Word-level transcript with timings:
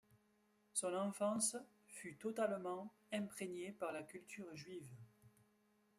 Son 0.73 0.95
enfance 0.95 1.55
fut 1.85 2.15
totalement 2.17 2.91
imprégnée 3.13 3.71
par 3.71 3.91
la 3.91 4.01
culture 4.01 4.47
juive. 4.55 4.89